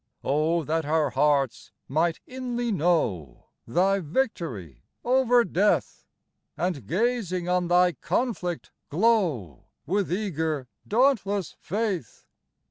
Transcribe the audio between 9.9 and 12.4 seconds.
eager, dauntless faith